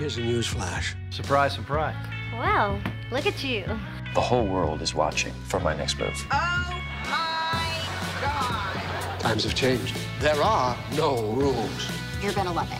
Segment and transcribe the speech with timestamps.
[0.00, 0.96] Here's a news flash.
[1.10, 1.94] Surprise, surprise.
[2.32, 2.80] Well,
[3.12, 3.66] look at you.
[4.14, 6.16] The whole world is watching for my next move.
[6.32, 9.20] Oh my God!
[9.20, 9.94] Times have changed.
[10.20, 11.90] There are no rules.
[12.22, 12.78] You're gonna love it.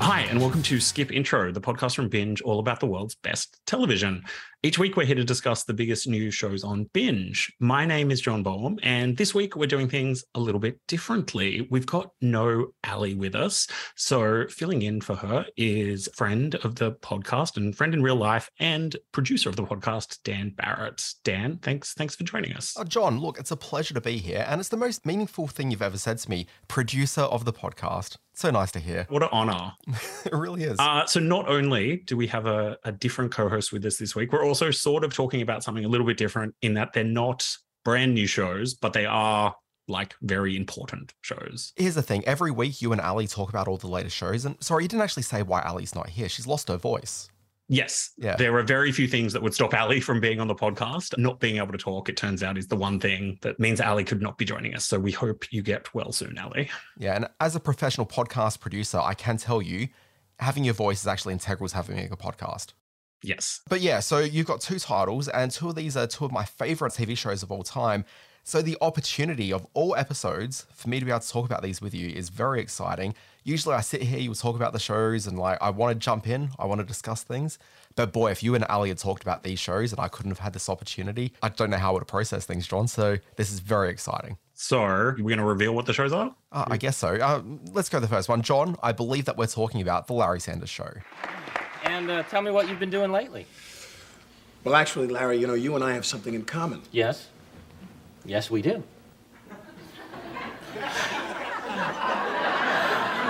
[0.00, 3.60] Hi, and welcome to Skip Intro, the podcast from Binge, all about the world's best
[3.64, 4.24] television.
[4.64, 7.52] Each week, we're here to discuss the biggest new shows on Binge.
[7.58, 11.66] My name is John Boehm, and this week we're doing things a little bit differently.
[11.68, 13.66] We've got no Ali with us.
[13.96, 18.48] So, filling in for her is friend of the podcast and friend in real life
[18.60, 21.12] and producer of the podcast, Dan Barrett.
[21.24, 22.76] Dan, thanks, thanks for joining us.
[22.78, 25.72] Oh, John, look, it's a pleasure to be here, and it's the most meaningful thing
[25.72, 26.46] you've ever said to me.
[26.68, 28.16] Producer of the podcast.
[28.34, 29.06] So nice to hear.
[29.10, 29.72] What an honor.
[30.24, 30.78] it really is.
[30.78, 34.14] Uh, so, not only do we have a, a different co host with us this
[34.14, 37.04] week, we're also sort of talking about something a little bit different in that they're
[37.04, 37.46] not
[37.84, 39.54] brand new shows, but they are
[39.88, 41.72] like very important shows.
[41.76, 44.44] Here's the thing every week, you and Ali talk about all the latest shows.
[44.44, 46.28] And sorry, you didn't actually say why Ali's not here.
[46.28, 47.28] She's lost her voice.
[47.68, 48.10] Yes.
[48.18, 48.36] Yeah.
[48.36, 51.16] There are very few things that would stop Ali from being on the podcast.
[51.16, 54.04] Not being able to talk, it turns out, is the one thing that means Ali
[54.04, 54.84] could not be joining us.
[54.84, 56.68] So we hope you get well soon, Ali.
[56.98, 57.16] Yeah.
[57.16, 59.88] And as a professional podcast producer, I can tell you
[60.38, 62.74] having your voice is actually integral to having a podcast.
[63.22, 63.60] Yes.
[63.68, 66.44] But yeah, so you've got two titles, and two of these are two of my
[66.44, 68.04] favorite TV shows of all time.
[68.44, 71.80] So the opportunity of all episodes for me to be able to talk about these
[71.80, 73.14] with you is very exciting.
[73.44, 76.26] Usually I sit here, you talk about the shows, and like I want to jump
[76.26, 77.60] in, I want to discuss things.
[77.94, 80.40] But boy, if you and Ali had talked about these shows and I couldn't have
[80.40, 82.88] had this opportunity, I don't know how I would have processed things, John.
[82.88, 84.38] So this is very exciting.
[84.54, 86.34] So we're going to reveal what the shows are?
[86.50, 87.14] Uh, I guess so.
[87.16, 88.42] Uh, let's go to the first one.
[88.42, 90.90] John, I believe that we're talking about The Larry Sanders Show.
[92.02, 93.46] And uh, tell me what you've been doing lately.
[94.64, 96.82] Well, actually, Larry, you know, you and I have something in common.
[96.90, 97.28] Yes.
[98.24, 98.82] Yes, we do.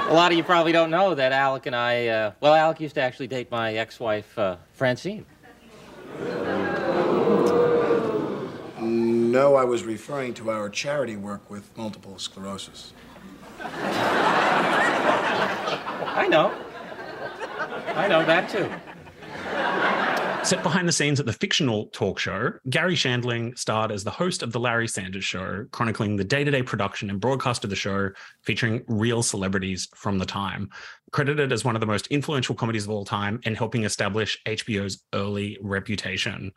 [0.09, 2.95] A lot of you probably don't know that Alec and I, uh, well, Alec used
[2.95, 5.27] to actually date my ex wife, uh, Francine.
[8.81, 12.95] No, I was referring to our charity work with multiple sclerosis.
[16.15, 16.55] I know.
[17.95, 18.71] I know that too.
[20.45, 24.43] Set behind the scenes at the fictional talk show, Garry Shandling starred as the host
[24.43, 27.77] of The Larry Sanders Show, chronicling the day to day production and broadcast of the
[27.77, 28.11] show,
[28.43, 30.69] featuring real celebrities from the time.
[31.13, 35.05] Credited as one of the most influential comedies of all time and helping establish HBO's
[35.15, 36.51] early reputation.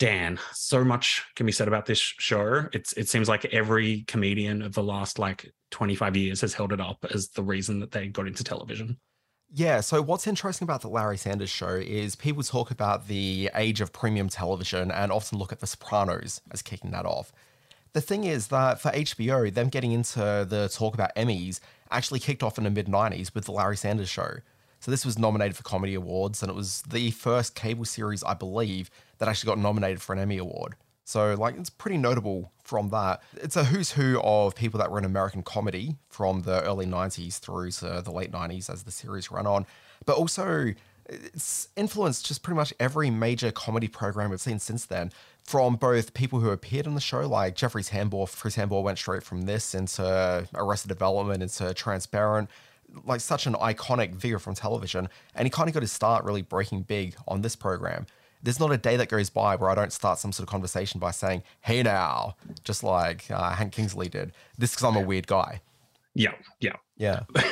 [0.00, 2.68] Dan, so much can be said about this show.
[2.72, 6.80] It's it seems like every comedian of the last like 25 years has held it
[6.80, 8.98] up as the reason that they got into television.
[9.54, 13.82] Yeah, so what's interesting about the Larry Sanders show is people talk about the age
[13.82, 17.34] of premium television and often look at The Sopranos as kicking that off.
[17.92, 22.42] The thing is that for HBO, them getting into the talk about Emmys actually kicked
[22.42, 24.36] off in the mid 90s with the Larry Sanders show.
[24.80, 28.32] So this was nominated for Comedy Awards, and it was the first cable series, I
[28.32, 30.76] believe, that actually got nominated for an Emmy Award.
[31.12, 33.20] So, like, it's pretty notable from that.
[33.36, 37.38] It's a who's who of people that were in American comedy from the early 90s
[37.38, 39.66] through to the late 90s as the series ran on.
[40.06, 40.72] But also,
[41.04, 45.12] it's influenced just pretty much every major comedy program we've seen since then.
[45.44, 49.22] From both people who appeared on the show, like Jeffrey Tambor, Chris Tambor went straight
[49.22, 52.48] from this into Arrested Development, into Transparent,
[53.04, 55.10] like such an iconic figure from television.
[55.34, 58.06] And he kind of got his start really breaking big on this program
[58.42, 60.98] there's not a day that goes by where I don't start some sort of conversation
[61.00, 64.32] by saying, hey now, just like uh, Hank Kingsley did.
[64.58, 65.60] This because I'm a weird guy.
[66.14, 66.76] Yeah, yeah.
[66.96, 67.22] Yeah.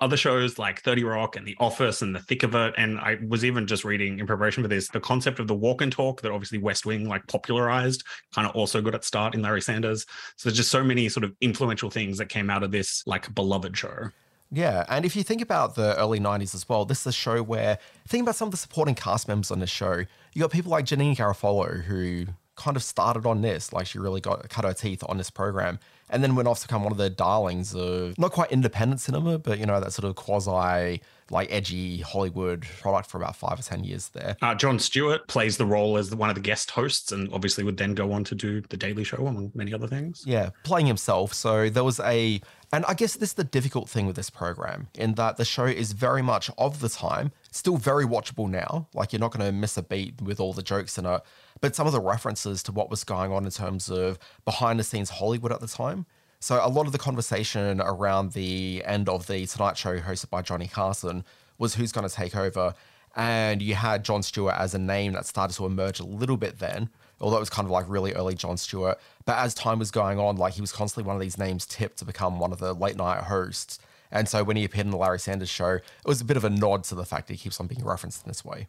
[0.00, 2.74] Other shows like 30 Rock and The Office and The Thick of It.
[2.76, 5.80] And I was even just reading in preparation for this, the concept of the walk
[5.80, 9.40] and talk that obviously West Wing like popularized, kind of also got its start in
[9.40, 10.04] Larry Sanders.
[10.36, 13.32] So there's just so many sort of influential things that came out of this like
[13.34, 14.10] beloved show.
[14.50, 17.42] Yeah, and if you think about the early 90s as well, this is a show
[17.42, 20.04] where, think about some of the supporting cast members on this show.
[20.32, 24.20] You got people like Janeane Garofalo, who kind of started on this, like she really
[24.20, 25.78] got cut her teeth on this program,
[26.10, 29.38] and then went off to become one of the darlings of not quite independent cinema,
[29.38, 31.00] but you know, that sort of quasi
[31.30, 34.36] like edgy Hollywood product for about five or 10 years there.
[34.42, 37.78] Uh, Jon Stewart plays the role as one of the guest hosts and obviously would
[37.78, 40.22] then go on to do The Daily Show, among many other things.
[40.26, 41.32] Yeah, playing himself.
[41.32, 42.40] So there was a,
[42.74, 45.64] and I guess this is the difficult thing with this program in that the show
[45.64, 48.88] is very much of the time, still very watchable now.
[48.94, 51.22] Like you're not going to miss a beat with all the jokes in it,
[51.60, 54.84] but some of the references to what was going on in terms of behind the
[54.84, 56.06] scenes Hollywood at the time
[56.44, 60.42] so a lot of the conversation around the end of the Tonight Show hosted by
[60.42, 61.24] Johnny Carson
[61.56, 62.74] was who's going to take over.
[63.16, 66.58] And you had Jon Stewart as a name that started to emerge a little bit
[66.58, 68.98] then, although it was kind of like really early Jon Stewart.
[69.24, 71.98] But as time was going on, like he was constantly one of these names tipped
[71.98, 73.78] to become one of the late night hosts.
[74.10, 76.44] And so when he appeared in the Larry Sanders show, it was a bit of
[76.44, 78.68] a nod to the fact that he keeps on being referenced in this way.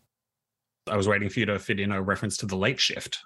[0.87, 3.23] I was waiting for you to fit in a reference to the late shift.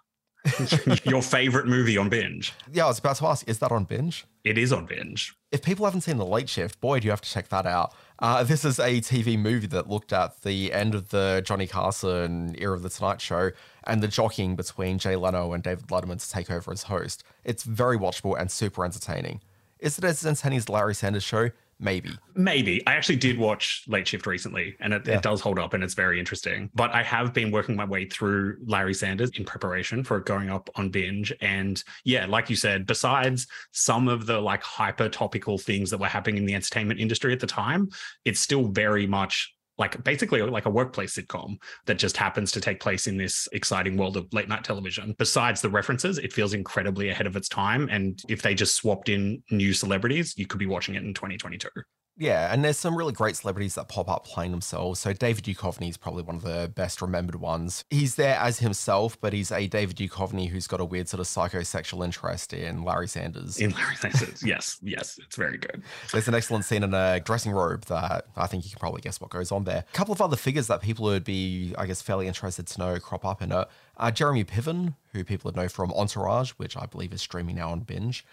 [1.03, 2.53] Your favorite movie on binge.
[2.71, 4.25] Yeah, I was about to ask, is that on binge?
[4.45, 5.35] It is on binge.
[5.51, 7.93] If people haven't seen The Late Shift, boy, do you have to check that out.
[8.19, 12.55] Uh, this is a TV movie that looked at the end of the Johnny Carson
[12.57, 13.51] era of The Tonight Show
[13.89, 17.23] and the jockeying between Jay Leno and David Letterman to take over as host.
[17.43, 19.41] It's very watchable and super entertaining.
[19.79, 21.49] Is it as entertaining as Larry Sanders Show?
[21.81, 22.09] Maybe.
[22.35, 22.85] Maybe.
[22.85, 25.15] I actually did watch Late Shift recently and it, Yeah.
[25.15, 26.69] it does hold up and it's very interesting.
[26.75, 30.49] But I have been working my way through Larry Sanders in preparation for it going
[30.49, 31.31] up on binge.
[31.39, 36.07] And yeah, like you said, besides some of the like hyper topical things that were
[36.07, 37.87] happening in the entertainment industry at the time,
[38.25, 41.55] it's still very much like basically like a workplace sitcom
[41.85, 45.15] that just happens to take place in this exciting world of late night television.
[45.17, 47.87] Besides the references, it feels incredibly ahead of its time.
[47.89, 51.69] And if they just swapped in new celebrities, you could be watching it in 2022.
[52.19, 54.99] Yeah, and there's some really great celebrities that pop up playing themselves.
[54.99, 57.85] So David Duchovny is probably one of the best remembered ones.
[57.89, 61.27] He's there as himself, but he's a David Duchovny who's got a weird sort of
[61.27, 63.57] psychosexual interest in Larry Sanders.
[63.57, 65.81] In Larry Sanders, yes, yes, it's very good.
[66.11, 69.21] There's an excellent scene in a dressing robe that I think you can probably guess
[69.21, 69.85] what goes on there.
[69.87, 72.99] A couple of other figures that people would be, I guess, fairly interested to know
[72.99, 73.65] crop up in it.
[73.95, 77.71] Uh, Jeremy Piven, who people would know from Entourage, which I believe is streaming now
[77.71, 78.25] on Binge.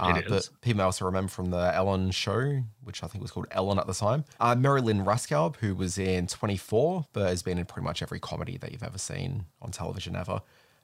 [0.00, 0.28] Uh, It.
[0.28, 3.78] But people may also remember from the Ellen show, which I think was called Ellen
[3.78, 4.24] at the time.
[4.38, 8.20] Uh, Mary Lynn Rajskub, who was in 24, but has been in pretty much every
[8.20, 10.42] comedy that you've ever seen on television ever.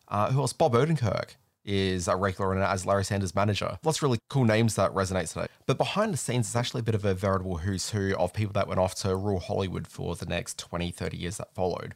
[0.08, 0.52] Uh, who else?
[0.52, 1.30] Bob Odenkirk
[1.64, 3.76] is a regular in it as Larry Sanders' manager.
[3.82, 5.48] Lots of really cool names that resonate today.
[5.66, 8.52] But behind the scenes, it's actually a bit of a veritable who's who of people
[8.52, 11.94] that went off to rule Hollywood for the next 20, 30 years that followed.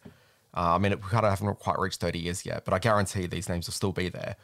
[0.52, 3.26] Uh, I mean, we kind of haven't quite reached 30 years yet, but I guarantee
[3.26, 4.34] these names will still be there.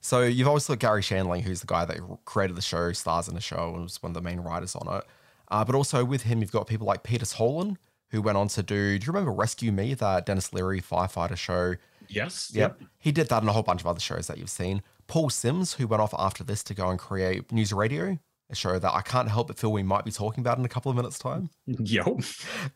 [0.00, 3.34] So you've obviously got Garry Shandling, who's the guy that created the show, stars in
[3.34, 5.04] the show, and was one of the main writers on it.
[5.48, 7.76] Uh, but also with him, you've got people like Peter Tolan,
[8.10, 8.98] who went on to do.
[8.98, 11.74] Do you remember Rescue Me, that Denis Leary firefighter show?
[12.08, 12.50] Yes.
[12.54, 12.80] Yep.
[12.98, 14.82] He did that and a whole bunch of other shows that you've seen.
[15.06, 18.18] Paul Simms, who went off after this to go and create News Radio,
[18.50, 20.68] a show that I can't help but feel we might be talking about in a
[20.68, 21.50] couple of minutes' time.
[21.66, 22.18] Yo.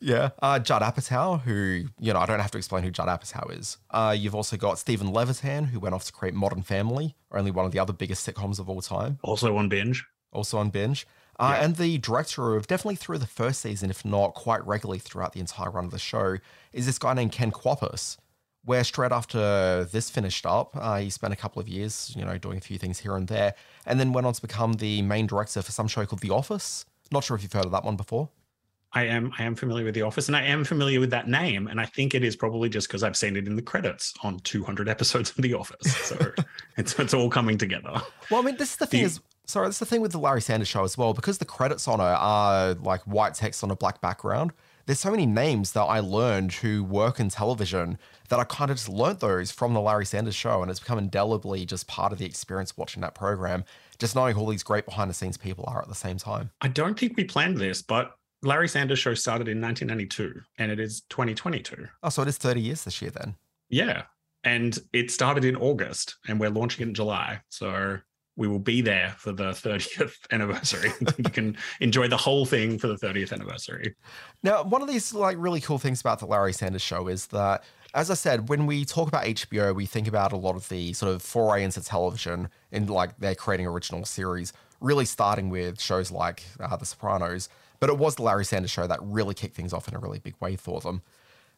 [0.00, 0.30] Yeah.
[0.42, 3.78] Uh, Judd Apatow, who, you know, I don't have to explain who Judd Apatow is.
[3.90, 7.64] Uh, you've also got Steven Levitan, who went off to create Modern Family, only one
[7.64, 10.04] of the other biggest sitcoms of all time, Also on binge.
[10.32, 11.06] also on binge.
[11.40, 11.64] Uh, Yeah.
[11.64, 15.40] And the director of definitely through the first season, if not quite regularly throughout the
[15.40, 16.36] entire run of the show,
[16.74, 18.18] is this guy named Ken Kwapis.
[18.64, 22.38] Where straight after this finished up, uh, he spent a couple of years, you know,
[22.38, 23.54] doing a few things here and there,
[23.86, 26.84] and then went on to become the main director for some show called The Office.
[27.10, 28.28] Not sure if you've heard of that one before.
[28.94, 31.66] I am I am familiar with The Office and I am familiar with that name.
[31.66, 34.38] And I think it is probably just because I've seen it in the credits on
[34.40, 35.96] 200 episodes of The Office.
[35.96, 36.32] So
[36.76, 38.00] it's, it's all coming together.
[38.30, 40.12] Well, I mean, this is the thing The- is, sorry, this is the thing with
[40.12, 43.64] the Larry Sanders show as well, because the credits on it are like white text
[43.64, 44.52] on a black background.
[44.86, 47.98] There's so many names that I learned who work in television
[48.28, 50.98] that I kind of just learnt those from the Larry Sanders show, and it's become
[50.98, 53.64] indelibly just part of the experience watching that program,
[53.98, 56.50] just knowing who all these great behind the scenes people are at the same time.
[56.60, 60.80] I don't think we planned this, but Larry Sanders show started in 1992 and it
[60.80, 61.86] is 2022.
[62.02, 63.36] Oh, so it is 30 years this year then.
[63.68, 64.02] Yeah.
[64.44, 67.40] And it started in August and we're launching it in July.
[67.50, 67.98] So
[68.36, 70.90] we will be there for the 30th anniversary.
[71.18, 73.94] you can enjoy the whole thing for the 30th anniversary.
[74.42, 77.62] Now, one of these like really cool things about the Larry Sanders show is that,
[77.94, 80.94] as I said, when we talk about HBO, we think about a lot of the
[80.94, 86.10] sort of foray into television and like they're creating original series, really starting with shows
[86.10, 87.50] like uh, The Sopranos.
[87.80, 90.20] But it was the Larry Sanders show that really kicked things off in a really
[90.20, 91.02] big way for them.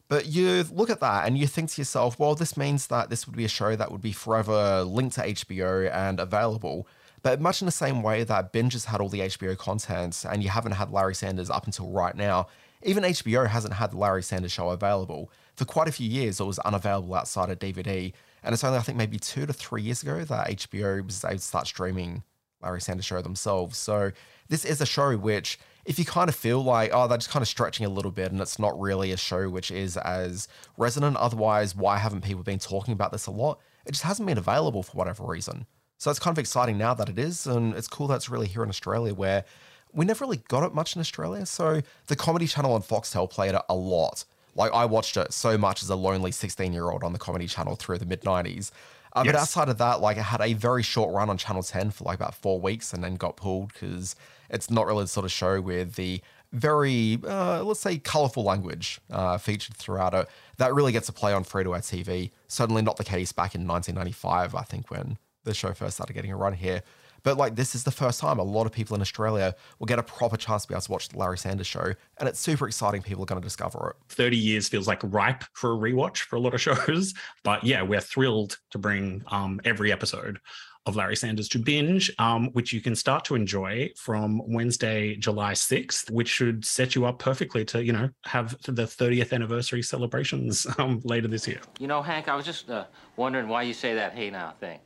[0.08, 3.26] But you look at that and you think to yourself, well, this means that this
[3.26, 6.86] would be a show that would be forever linked to HBO and available.
[7.22, 10.42] But much in the same way that Binge has had all the HBO content and
[10.42, 12.48] you haven't had Larry Sanders up until right now,
[12.82, 15.30] even HBO hasn't had the Larry Sanders show available.
[15.56, 18.12] For quite a few years, it was unavailable outside of DVD.
[18.42, 21.36] And it's only, I think, maybe two to three years ago that HBO was able
[21.36, 22.22] to start streaming
[22.62, 23.78] Larry Sanders show themselves.
[23.78, 24.12] So
[24.48, 27.42] this is a show which, if you kind of feel like, oh, they're just kind
[27.42, 31.16] of stretching a little bit and it's not really a show which is as resonant,
[31.16, 33.60] otherwise, why haven't people been talking about this a lot?
[33.86, 35.66] It just hasn't been available for whatever reason.
[35.98, 38.48] So it's kind of exciting now that it is, and it's cool that it's really
[38.48, 39.44] here in Australia where
[39.92, 41.46] we never really got it much in Australia.
[41.46, 44.24] So the Comedy Channel on Foxtel played it a lot.
[44.54, 47.46] Like I watched it so much as a lonely 16 year old on the Comedy
[47.46, 48.70] Channel through the mid 90s.
[49.14, 49.42] Uh, But Yes.
[49.42, 52.16] outside of that, like it had a very short run on Channel 10 for like
[52.16, 54.16] about four weeks and then got pulled because
[54.50, 56.20] it's not really the sort of show with the
[56.52, 61.32] very, uh, let's say, colorful language uh, featured throughout it that really gets a play
[61.32, 62.30] on free to air TV.
[62.48, 66.30] Certainly not the case back in 1995, I think, when the show first started getting
[66.32, 66.82] a run here.
[67.24, 69.98] But like this is the first time a lot of people in Australia will get
[69.98, 72.68] a proper chance to be able to watch the Larry Sanders Show, and it's super
[72.68, 73.02] exciting.
[73.02, 74.14] People are going to discover it.
[74.14, 77.14] 30 years feels like ripe for a rewatch for a lot of shows.
[77.42, 80.38] But yeah, we're thrilled to bring um, every episode
[80.86, 85.52] of Larry Sanders to binge, um, which you can start to enjoy from Wednesday, July
[85.52, 90.66] 6th, which should set you up perfectly to, you know, have the 30th anniversary celebrations
[90.78, 91.60] um, later this year.
[91.78, 92.84] You know, Hank, I was just uh,
[93.16, 94.78] wondering why you say that hey now thing.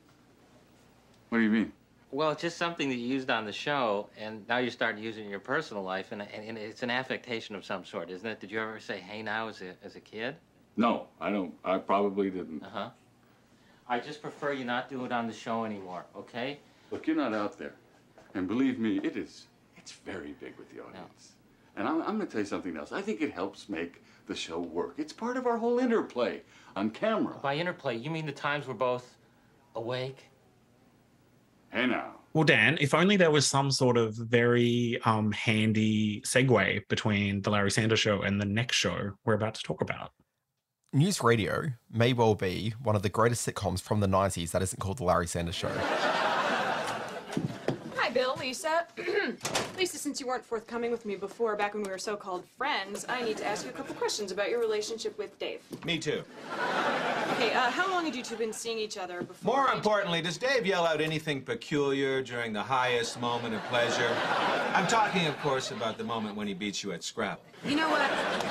[1.30, 1.73] What do you mean?
[2.11, 5.19] Well, it's just something that you used on the show, and now you're starting use
[5.19, 8.27] it in your personal life, and, and, and it's an affectation of some sort, isn't
[8.27, 8.41] it?
[8.41, 10.37] Did you ever say hey now as a, as a kid?
[10.77, 11.53] No, I don't.
[11.65, 12.62] I probably didn't.
[12.62, 12.91] Uh huh.
[13.88, 16.59] I just prefer you not do it on the show anymore, okay?
[16.91, 17.75] Look, you're not out there.
[18.35, 19.47] And believe me, it is,
[19.77, 21.33] it's very big with the audience.
[21.77, 22.93] And I'm, I'm going to tell you something else.
[22.93, 24.95] I think it helps make the show work.
[24.99, 26.43] It's part of our whole interplay
[26.77, 27.37] on camera.
[27.43, 29.17] By interplay, you mean the times we're both
[29.75, 30.25] awake?
[31.71, 32.15] Hey now.
[32.35, 37.51] Well, Dan, if only there was some sort of very um, handy segue between the
[37.51, 40.13] Larry Sanders show and the next show we're about to talk about.
[40.93, 44.79] News Radio may well be one of the greatest sitcoms from the 90s that isn't
[44.79, 45.71] called The Larry Sanders Show.
[48.49, 48.55] Hi,
[48.97, 49.37] Bill, Lisa.
[49.78, 53.23] Lisa, since you weren't forthcoming with me before, back when we were so-called friends, I
[53.23, 55.61] need to ask you a couple questions about your relationship with Dave.
[55.85, 56.23] Me too.
[57.33, 59.55] Okay, uh, how long had you two been seeing each other before?
[59.55, 64.17] More importantly, does Dave yell out anything peculiar during the highest moment of pleasure?
[64.75, 67.43] I'm talking, of course, about the moment when he beats you at Scrabble.
[67.67, 68.11] You know what?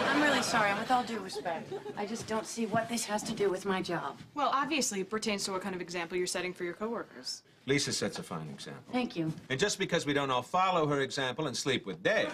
[0.10, 3.34] I'm really sorry, with all due respect, I just don't see what this has to
[3.34, 4.18] do with my job.
[4.36, 7.42] Well, obviously, it pertains to what kind of example you're setting for your coworkers.
[7.68, 8.82] Lisa sets a fine example.
[8.94, 9.32] Thank you.
[9.50, 12.32] And just because we don't all follow her example and sleep with Dave.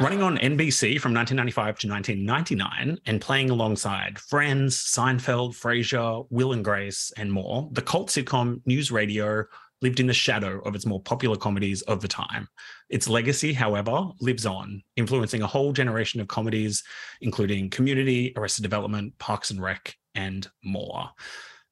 [0.00, 6.64] Running on NBC from 1995 to 1999 and playing alongside Friends, Seinfeld, Frasier, Will and
[6.64, 9.44] Grace, and more, the cult sitcom News Radio
[9.82, 12.48] lived in the shadow of its more popular comedies of the time.
[12.88, 16.82] Its legacy, however, lives on, influencing a whole generation of comedies,
[17.20, 21.10] including Community, Arrested Development, Parks and Rec, and more.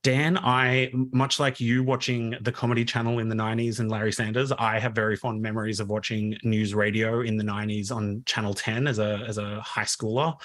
[0.04, 4.52] Dan, I, much like you watching the comedy channel in the 90s and Larry Sanders,
[4.52, 8.86] I have very fond memories of watching news radio in the 90s on Channel 10
[8.86, 10.38] as a, as a high schooler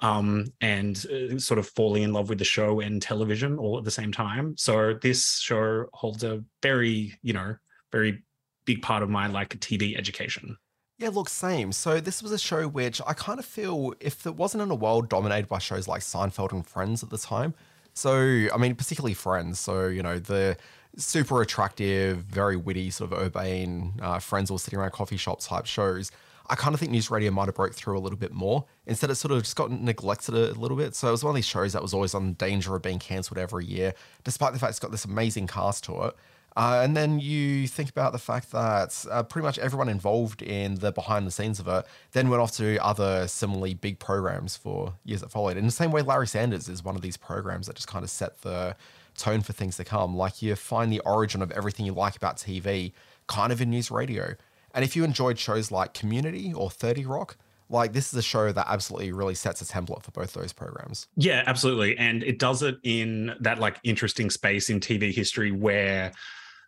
[0.00, 3.84] um, and uh, sort of falling in love with the show and television all at
[3.84, 4.56] the same time.
[4.56, 7.56] So this show holds a very, you know,
[7.92, 8.22] very
[8.64, 10.56] big part of my like TV education.
[10.98, 11.72] Yeah, look, same.
[11.72, 14.74] So this was a show which I kind of feel if it wasn't in a
[14.74, 17.54] world dominated by shows like Seinfeld and Friends at the time.
[18.00, 19.60] So I mean, particularly Friends.
[19.60, 20.56] So you know the
[20.96, 25.66] super attractive, very witty, sort of urbane uh, friends all sitting around coffee shops type
[25.66, 26.10] shows.
[26.48, 28.64] I kind of think news radio might have broke through a little bit more.
[28.86, 30.96] Instead, it sort of just got neglected a little bit.
[30.96, 33.38] So it was one of these shows that was always on danger of being cancelled
[33.38, 33.92] every year,
[34.24, 36.16] despite the fact it's got this amazing cast to it.
[36.56, 40.74] Uh, and then you think about the fact that uh, pretty much everyone involved in
[40.76, 44.94] the behind the scenes of it then went off to other similarly big programs for
[45.04, 45.56] years that followed.
[45.56, 48.10] In the same way, Larry Sanders is one of these programs that just kind of
[48.10, 48.74] set the
[49.16, 50.16] tone for things to come.
[50.16, 52.92] Like you find the origin of everything you like about TV
[53.26, 54.34] kind of in news radio.
[54.74, 57.36] And if you enjoyed shows like Community or 30 Rock,
[57.68, 61.06] like this is a show that absolutely really sets a template for both those programs.
[61.16, 61.96] Yeah, absolutely.
[61.96, 66.12] And it does it in that like interesting space in TV history where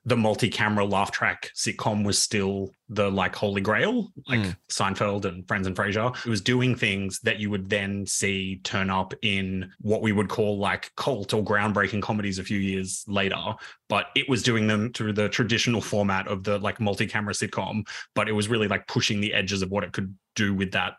[0.05, 4.57] the multi-camera laugh track sitcom was still the like holy grail, like mm.
[4.69, 6.15] Seinfeld and Friends and Frasier.
[6.27, 10.29] It was doing things that you would then see turn up in what we would
[10.29, 13.41] call like cult or groundbreaking comedies a few years later.
[13.89, 18.29] But it was doing them through the traditional format of the like multi-camera sitcom, but
[18.29, 20.95] it was really like pushing the edges of what it could do with that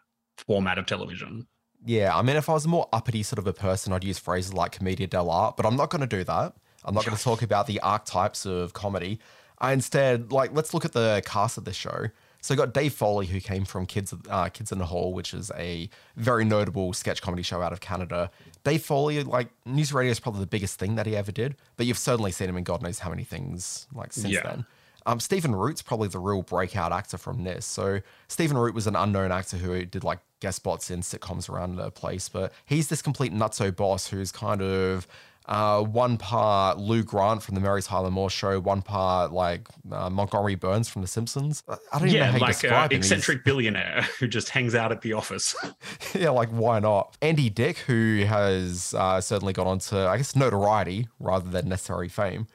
[0.48, 1.46] format of television.
[1.86, 4.18] Yeah, I mean, if I was a more uppity sort of a person, I'd use
[4.18, 6.54] phrases like commedia dell'arte, but I'm not going to do that.
[6.86, 9.20] I'm not going to talk about the archetypes of comedy.
[9.60, 12.08] I instead like let's look at the cast of this show.
[12.42, 15.34] So you got Dave Foley, who came from Kids uh, Kids in the Hall, which
[15.34, 18.30] is a very notable sketch comedy show out of Canada.
[18.66, 21.86] Dave Foley, like news radio, is probably the biggest thing that he ever did, but
[21.86, 24.44] you've certainly seen him in God knows how many things like since yeah.
[24.44, 24.66] then.
[25.06, 27.66] Um, Stephen Root's probably the real breakout actor from this.
[27.66, 31.76] So Stephen Root was an unknown actor who did like guest spots in sitcoms around
[31.76, 35.08] the place, but he's this complete nutso boss who's kind of
[35.46, 40.10] uh, one part Lou Grant from the Mary's Tyler Moore show, one part like uh,
[40.10, 41.64] Montgomery Burns from The Simpsons.
[41.68, 45.02] I don't even know how like describe uh, eccentric billionaire who just hangs out at
[45.02, 45.56] the office.
[46.16, 47.18] yeah, like why not?
[47.22, 52.48] Andy Dick, who has uh, certainly got onto I guess notoriety rather than necessary fame.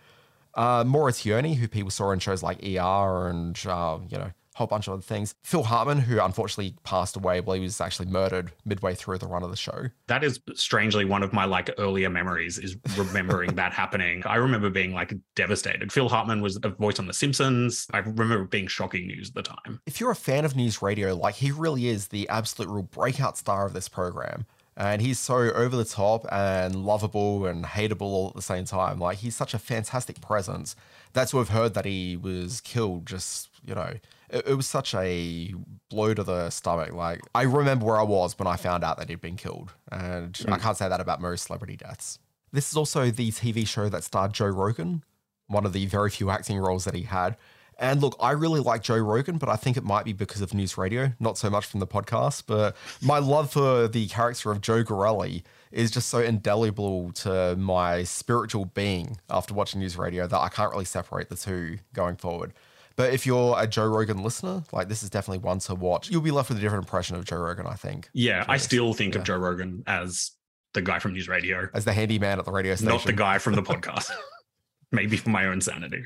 [0.54, 4.66] Uh, Maura Tierney, who people saw in shows like ER and uh, you know whole
[4.66, 5.34] bunch of other things.
[5.42, 9.42] Phil Hartman, who unfortunately passed away, well, he was actually murdered midway through the run
[9.42, 9.86] of the show.
[10.08, 14.22] That is strangely one of my like earlier memories is remembering that happening.
[14.26, 15.92] I remember being like devastated.
[15.92, 17.86] Phil Hartman was a voice on The Simpsons.
[17.92, 19.80] I remember being shocking news at the time.
[19.86, 23.38] If you're a fan of news radio, like he really is the absolute real breakout
[23.38, 24.44] star of this program.
[24.76, 29.00] And he's so over the top and lovable and hateable all at the same time.
[29.00, 30.76] Like he's such a fantastic presence.
[31.12, 33.94] That's what we've heard that he was killed just, you know,
[34.30, 35.54] it, it was such a
[35.90, 36.92] blow to the stomach.
[36.92, 39.72] Like I remember where I was when I found out that he'd been killed.
[39.90, 40.52] And mm.
[40.52, 42.18] I can't say that about most celebrity deaths.
[42.52, 45.04] This is also the TV show that starred Joe Rogan,
[45.48, 47.36] one of the very few acting roles that he had.
[47.80, 50.52] And look, I really like Joe Rogan, but I think it might be because of
[50.52, 52.44] news radio, not so much from the podcast.
[52.46, 58.02] But my love for the character of Joe Garrelli is just so indelible to my
[58.02, 62.52] spiritual being after watching news radio that I can't really separate the two going forward.
[62.98, 66.10] But if you're a Joe Rogan listener, like this is definitely one to watch.
[66.10, 68.10] You'll be left with a different impression of Joe Rogan, I think.
[68.12, 69.20] Yeah, I still think yeah.
[69.20, 70.32] of Joe Rogan as
[70.74, 73.38] the guy from News Radio, as the handyman at the radio station, not the guy
[73.38, 74.10] from the podcast.
[74.90, 76.02] maybe for my own sanity.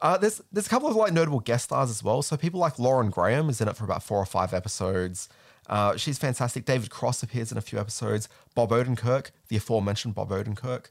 [0.00, 2.22] Uh, there's there's a couple of like notable guest stars as well.
[2.22, 5.28] So people like Lauren Graham is in it for about four or five episodes.
[5.68, 6.64] Uh, she's fantastic.
[6.64, 8.30] David Cross appears in a few episodes.
[8.54, 10.86] Bob Odenkirk, the aforementioned Bob Odenkirk.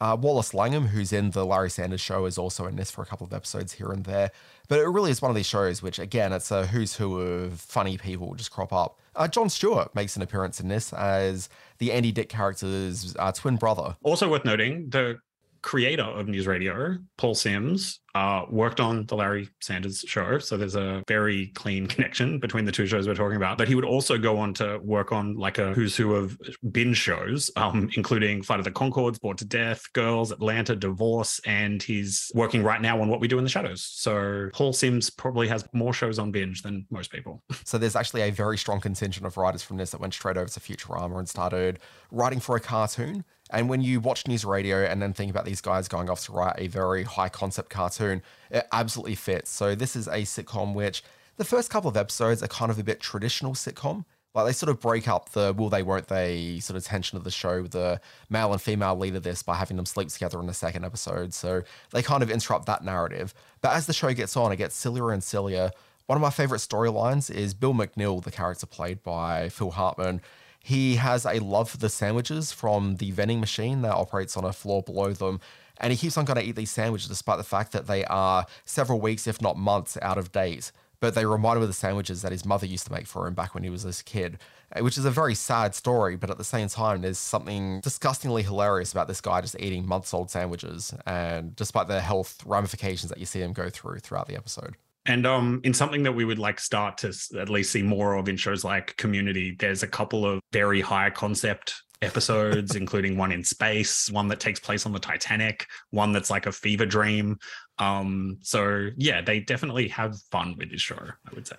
[0.00, 3.06] Uh, Wallace Langham, who's in the Larry Sanders Show, is also in this for a
[3.06, 4.30] couple of episodes here and there.
[4.68, 7.60] But it really is one of these shows which, again, it's a who's who of
[7.60, 8.98] funny people just crop up.
[9.16, 13.56] Uh, Jon Stewart makes an appearance in this as the Andy Dick character's uh, twin
[13.56, 13.96] brother.
[14.02, 15.18] Also worth noting, the
[15.62, 20.38] creator of News Radio, Paul Simms, uh, worked on the Larry Sanders show.
[20.38, 23.58] So there's a very clean connection between the two shows we're talking about.
[23.58, 26.36] But he would also go on to work on like a who's who of
[26.72, 31.82] binge shows, um, including Flight of the Conchords, Bored to Death, Girls, Atlanta, Divorce, and
[31.82, 33.82] he's working right now on What We Do in the Shadows.
[33.82, 37.42] So Paul Simms probably has more shows on binge than most people.
[37.64, 40.48] So there's actually a very strong contingent of writers from this that went straight over
[40.48, 41.78] to Futurama and started
[42.10, 43.24] writing for a cartoon.
[43.50, 46.32] And when you watch news radio and then think about these guys going off to
[46.32, 49.50] write a very high concept cartoon, it absolutely fits.
[49.50, 51.02] So this is a sitcom which
[51.36, 54.04] the first couple of episodes are kind of a bit traditional sitcom.
[54.34, 57.24] Like they sort of break up the will they won't they sort of tension of
[57.24, 60.38] the show, with the male and female lead of this by having them sleep together
[60.38, 61.32] in the second episode.
[61.32, 63.34] So they kind of interrupt that narrative.
[63.62, 65.70] But as the show gets on, it gets sillier and sillier.
[66.06, 70.20] One of my favorite storylines is Bill McNeil, the character played by Phil Hartman
[70.68, 74.52] he has a love for the sandwiches from the vending machine that operates on a
[74.52, 75.40] floor below them.
[75.78, 78.44] And he keeps on going to eat these sandwiches despite the fact that they are
[78.66, 80.70] several weeks, if not months, out of date.
[81.00, 83.32] But they remind him of the sandwiches that his mother used to make for him
[83.32, 84.40] back when he was a kid,
[84.72, 86.16] eh, which is a very sad story.
[86.16, 90.12] But at the same time, there's something disgustingly hilarious about this guy just eating months
[90.12, 94.36] old sandwiches, and despite the health ramifications that you see him go through throughout the
[94.36, 94.76] episode.
[95.08, 98.28] And um, in something that we would like start to at least see more of
[98.28, 103.42] in shows like Community, there's a couple of very high concept episodes, including one in
[103.42, 107.38] space, one that takes place on the Titanic, one that's like a fever dream.
[107.78, 111.56] Um, so yeah, they definitely have fun with this show, I would say.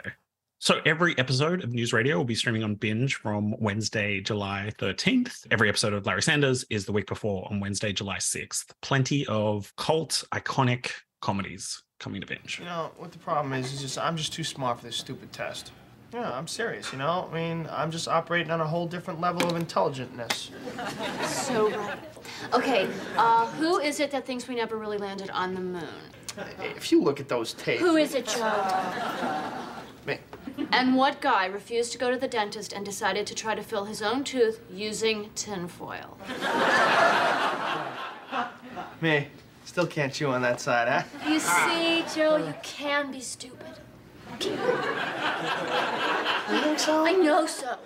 [0.59, 5.47] So every episode of News Radio will be streaming on Binge from Wednesday, July 13th.
[5.49, 8.65] Every episode of Larry Sanders is the week before on Wednesday, July 6th.
[8.81, 12.59] Plenty of cult, iconic comedies coming to binge.
[12.59, 15.31] You know, what the problem is, is just I'm just too smart for this stupid
[15.31, 15.71] test.
[16.13, 17.29] Yeah, I'm serious, you know?
[17.31, 20.49] I mean, I'm just operating on a whole different level of intelligentness.
[21.27, 21.99] So right.
[22.53, 25.83] Okay, uh, who is it that thinks we never really landed on the moon?
[26.75, 27.81] If you look at those tapes...
[27.81, 29.43] Who is it, Joe?
[30.05, 30.17] Me.
[30.71, 33.85] And what guy refused to go to the dentist and decided to try to fill
[33.85, 36.17] his own tooth using tinfoil?
[39.01, 39.27] Me.
[39.69, 41.29] Still can't chew on that side, huh?
[41.29, 43.77] You see, Joe, you can be stupid.
[44.41, 44.57] You
[46.59, 47.05] think so?
[47.05, 47.77] I know so.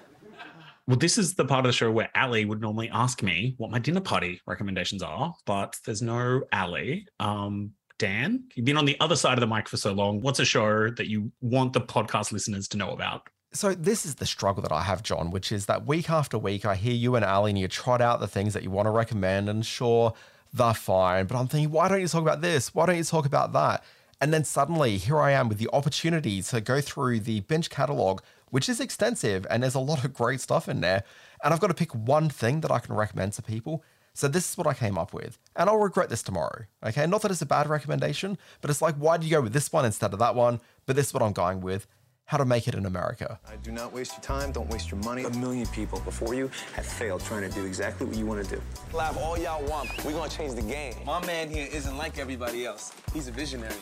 [0.88, 3.70] Well, this is the part of the show where Ali would normally ask me what
[3.70, 7.06] my dinner party recommendations are, but there's no Ali.
[7.20, 10.22] Um, Dan, you've been on the other side of the mic for so long.
[10.22, 13.28] What's a show that you want the podcast listeners to know about?
[13.52, 16.66] So this is the struggle that I have, John, which is that week after week,
[16.66, 18.92] I hear you and Ali and you trot out the things that you want to
[18.92, 20.14] recommend, and sure,
[20.54, 21.26] they're fine.
[21.26, 22.74] But I'm thinking, why don't you talk about this?
[22.74, 23.84] Why don't you talk about that?
[24.22, 28.22] And then suddenly, here I am with the opportunity to go through the Binge catalog,
[28.52, 31.04] which is extensive and there's a lot of great stuff in there.
[31.44, 33.84] And I've got to pick one thing that I can recommend to people.
[34.14, 35.40] So this is what I came up with.
[35.56, 36.66] And I'll regret this tomorrow.
[36.86, 37.08] Okay.
[37.08, 39.74] Not that it's a bad recommendation, but it's like, why do you go with this
[39.74, 40.62] one instead of that one?
[40.86, 41.88] But this is what I'm going with
[42.34, 43.40] how to make it in America.
[43.48, 45.24] I do not waste your time, don't waste your money.
[45.24, 48.56] A million people before you have failed trying to do exactly what you want to
[48.56, 48.60] do.
[48.92, 50.96] Laugh all y'all want, we're gonna change the game.
[51.06, 52.92] My man here isn't like everybody else.
[53.14, 53.76] He's a visionary.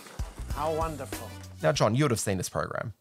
[0.54, 1.30] How wonderful.
[1.64, 2.94] Now, John, you would have seen this program.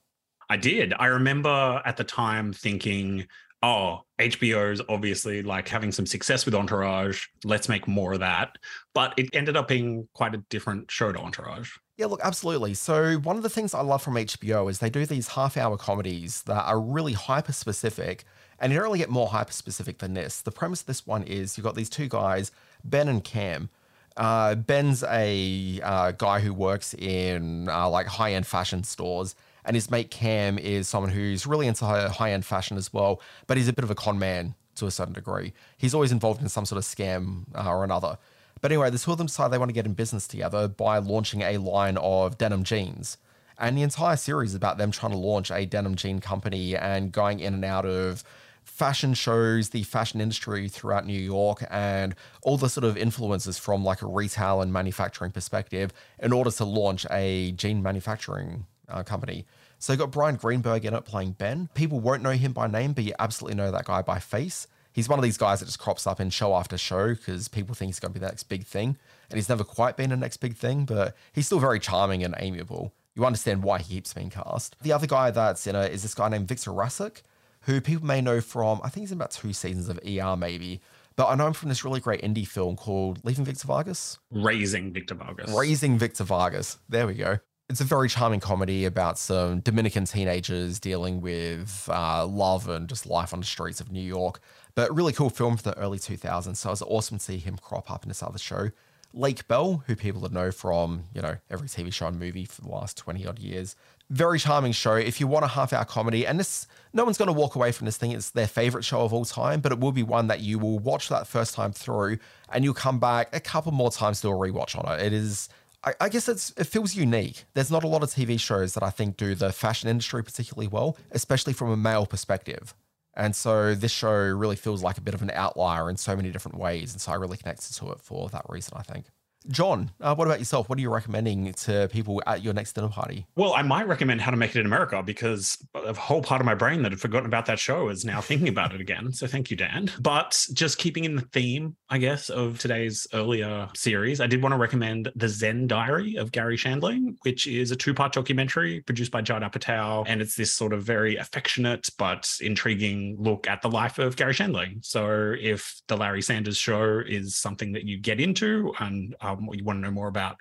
[0.48, 0.94] I did.
[0.96, 3.26] I remember at the time thinking,
[3.62, 7.26] oh, HBO's obviously like having some success with Entourage.
[7.44, 8.56] Let's make more of that.
[8.94, 11.76] But it ended up being quite a different show to Entourage.
[11.96, 12.74] Yeah, look, absolutely.
[12.74, 15.76] So, one of the things I love from HBO is they do these half hour
[15.76, 18.24] comedies that are really hyper specific.
[18.58, 20.42] And you don't really get more hyper specific than this.
[20.42, 22.52] The premise of this one is you've got these two guys,
[22.84, 23.70] Ben and Cam.
[24.16, 29.74] Uh, Ben's a uh, guy who works in uh, like high end fashion stores and
[29.74, 33.68] his mate Cam is someone who's really into high end fashion as well, but he's
[33.68, 35.52] a bit of a con man to a certain degree.
[35.76, 38.18] He's always involved in some sort of scam uh, or another.
[38.60, 40.98] But anyway, the two of them decide they want to get in business together by
[40.98, 43.16] launching a line of denim jeans.
[43.58, 47.12] And the entire series is about them trying to launch a denim jean company and
[47.12, 48.24] going in and out of
[48.64, 53.84] fashion shows, the fashion industry throughout New York, and all the sort of influences from
[53.84, 59.46] like a retail and manufacturing perspective in order to launch a jean manufacturing uh, company.
[59.78, 61.70] So you got Bryan Greenberg in it playing Ben.
[61.72, 64.66] People won't know him by name, but you absolutely know that guy by face.
[64.92, 67.74] He's one of these guys that just crops up in show after show because people
[67.74, 68.98] think he's going to be the next big thing.
[69.30, 72.34] And he's never quite been the next big thing, but he's still very charming and
[72.38, 72.92] amiable.
[73.14, 74.76] You understand why he keeps being cast.
[74.82, 77.22] The other guy that's in it is this guy named Victor Rasuk,
[77.62, 80.80] who people may know from, I think he's in about two seasons of ER maybe.
[81.16, 84.18] But I know him from this really great indie film called Leaving Victor Vargas.
[84.30, 85.50] Raising Victor Vargas.
[85.50, 86.78] Raising Victor Vargas.
[86.88, 92.26] There we go it's a very charming comedy about some Dominican teenagers dealing with uh,
[92.26, 94.40] love and just life on the streets of New York.
[94.74, 96.56] But really cool film for the early 2000s.
[96.56, 98.70] So it was awesome to see him crop up in this other show.
[99.12, 102.60] Lake Bell, who people would know from, you know, every TV show and movie for
[102.60, 103.76] the last 20 odd years.
[104.08, 104.94] Very charming show.
[104.94, 107.70] If you want a half hour comedy, and this, no one's going to walk away
[107.70, 108.10] from this thing.
[108.10, 110.80] It's their favorite show of all time, but it will be one that you will
[110.80, 112.18] watch that first time through
[112.52, 115.04] and you'll come back a couple more times to a rewatch on it.
[115.06, 115.48] It is
[115.84, 117.44] I, I guess it feels unique.
[117.54, 120.68] There's not a lot of TV shows that I think do the fashion industry particularly
[120.68, 122.74] well, especially from a male perspective.
[123.14, 126.30] And so this show really feels like a bit of an outlier in so many
[126.30, 126.92] different ways.
[126.92, 129.06] And so I really connected to it for that reason, I think.
[129.48, 130.68] John, uh, what about yourself?
[130.68, 133.26] What are you recommending to people at your next dinner party?
[133.36, 136.44] Well, I might recommend How to Make It in America because a whole part of
[136.44, 139.12] my brain that had forgotten about that show is now thinking about it again.
[139.12, 139.90] So thank you, Dan.
[140.00, 144.52] But just keeping in the theme, I guess, of today's earlier series, I did want
[144.52, 149.10] to recommend The Zen Diary of Garry Shandling, which is a two part documentary produced
[149.10, 150.04] by Judd Apatow.
[150.06, 154.34] And it's this sort of very affectionate but intriguing look at the life of Garry
[154.34, 154.84] Shandling.
[154.84, 159.54] So if the Larry Sanders show is something that you get into and um, or
[159.54, 160.36] you want to know more about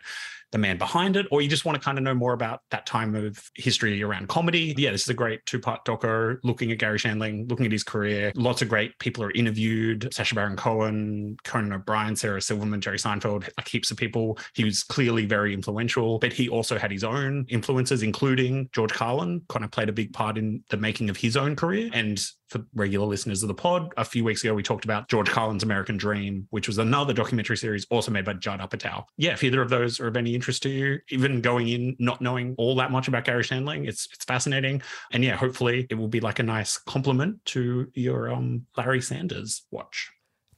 [0.51, 2.85] the man behind it, or you just want to kind of know more about that
[2.85, 4.73] time of history around comedy.
[4.77, 7.83] Yeah, this is a great two part doco looking at Garry Shandling, looking at his
[7.83, 8.31] career.
[8.35, 13.47] Lots of great people are interviewed Sacha Baron Cohen, Conan O'Brien, Sarah Silverman, Jerry Seinfeld,
[13.57, 14.39] like heaps of people.
[14.55, 19.41] He was clearly very influential, but he also had his own influences, including George Carlin,
[19.49, 21.89] kind of played a big part in the making of his own career.
[21.93, 25.29] And for regular listeners of the pod, a few weeks ago we talked about George
[25.29, 29.05] Carlin's American Dream, which was another documentary series also made by Judd Apatow.
[29.17, 32.21] Yeah, if either of those are of any interest to you, even going in not
[32.21, 34.81] knowing all that much about Garry Shandling, it's it's fascinating.
[35.11, 39.63] And yeah, hopefully it will be like a nice compliment to your um Larry Sanders
[39.71, 40.11] watch.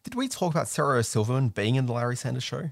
[0.04, 2.72] Did we talk about Sarah Silverman being in the Larry Sanders show?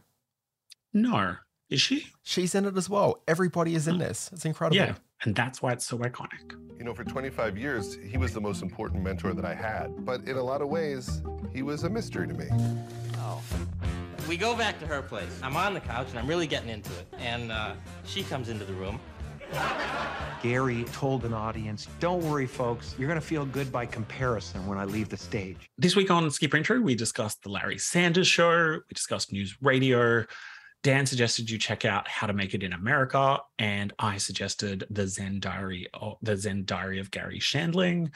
[0.93, 1.35] No.
[1.69, 2.07] Is she?
[2.23, 3.21] She's in it as well.
[3.27, 4.31] Everybody is in this.
[4.33, 4.77] It's incredible.
[4.77, 4.95] Yeah.
[5.23, 6.55] And that's why it's so iconic.
[6.77, 10.05] You know, for 25 years, he was the most important mentor that I had.
[10.05, 11.21] But in a lot of ways,
[11.53, 12.47] he was a mystery to me.
[13.17, 13.41] Oh.
[14.29, 15.39] We go back to her place.
[15.43, 17.07] I'm on the couch and I'm really getting into it.
[17.17, 17.73] And uh,
[18.05, 18.99] she comes into the room.
[20.41, 24.77] Garry told an audience, don't worry, folks, you're going to feel good by comparison when
[24.77, 25.69] I leave the stage.
[25.77, 30.25] This week on Skip Intro, we discussed the Larry Sanders Show, we discussed news radio,
[30.81, 35.07] Dan suggested you check out How to Make It in America, and I suggested the
[35.07, 35.87] Zen Diary,
[36.21, 38.11] the Zen Diary of Garry Shandling.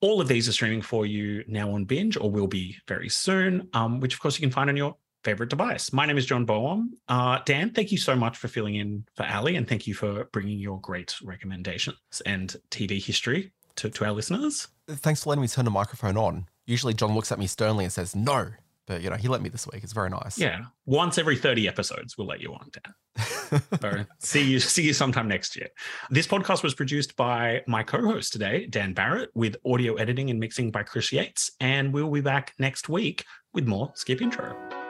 [0.00, 3.68] All of these are streaming for you now on Binge, or will be very soon.
[3.74, 5.92] Um, which of course you can find on your favorite device.
[5.92, 6.94] My name is John Boehm.
[7.08, 10.24] Uh, Dan, thank you so much for filling in for Ali, and thank you for
[10.32, 14.68] bringing your great recommendations and TV history to, to our listeners.
[14.88, 16.46] Thanks for letting me turn the microphone on.
[16.66, 18.52] Usually, John looks at me sternly and says, No,
[18.86, 19.82] but you know, he let me this week.
[19.82, 20.38] It's very nice.
[20.38, 20.64] Yeah.
[20.86, 23.62] Once every 30 episodes, we'll let you on, Dan.
[23.80, 25.68] so see you, see you sometime next year.
[26.10, 30.70] This podcast was produced by my co-host today, Dan Barrett, with audio editing and mixing
[30.70, 31.50] by Chris Yates.
[31.60, 34.83] And we'll be back next week with more Skip Intro.